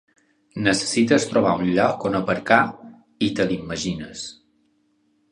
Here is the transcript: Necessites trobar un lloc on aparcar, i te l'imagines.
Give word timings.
Necessites 0.67 1.25
trobar 1.33 1.51
un 1.65 1.67
lloc 1.75 2.07
on 2.09 2.17
aparcar, 2.19 2.57
i 3.27 3.27
te 3.41 3.45
l'imagines. 3.51 4.23